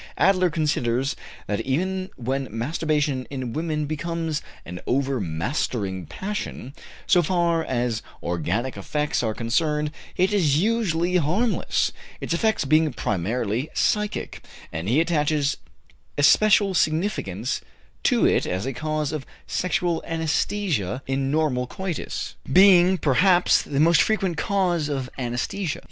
Adler 0.17 0.49
considers 0.49 1.15
that 1.45 1.61
even 1.61 2.09
when 2.15 2.47
masturbation 2.49 3.27
in 3.29 3.53
women 3.53 3.85
becomes 3.85 4.41
an 4.65 4.79
overmastering 4.87 6.07
passion, 6.07 6.73
so 7.05 7.21
far 7.21 7.63
as 7.63 8.01
organic 8.23 8.75
effects 8.75 9.21
are 9.21 9.35
concerned 9.35 9.91
it 10.17 10.33
is 10.33 10.57
usually 10.59 11.17
harmless, 11.17 11.91
its 12.19 12.33
effects 12.33 12.65
being 12.65 12.91
primarily 12.91 13.69
psychic, 13.75 14.43
and 14.73 14.89
he 14.89 14.99
attaches 14.99 15.57
especial 16.17 16.73
significance 16.73 17.61
to 18.01 18.25
it 18.25 18.47
as 18.47 18.65
a 18.65 18.73
cause 18.73 19.11
of 19.11 19.23
sexual 19.45 20.03
anæsthesia 20.07 21.01
in 21.05 21.29
normal 21.29 21.67
coitus, 21.67 22.33
being, 22.51 22.97
perhaps, 22.97 23.61
the 23.61 23.79
most 23.79 24.01
frequent 24.01 24.35
cause 24.35 24.89
of 24.89 25.05
such 25.05 25.13
anæsthesia. 25.23 25.79